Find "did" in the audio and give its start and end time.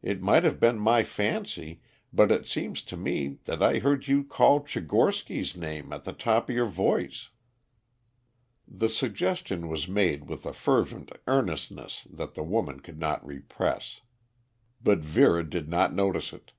15.46-15.68